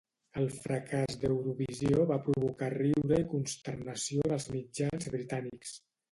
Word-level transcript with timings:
El 0.41 0.45
fracàs 0.53 1.17
d'Eurovisió 1.23 2.05
va 2.11 2.17
provocar 2.27 2.69
riure 2.75 3.19
i 3.23 3.27
consternació 3.33 4.25
en 4.31 4.33
els 4.39 4.49
mitjans 4.55 5.11
britànics. 5.17 5.75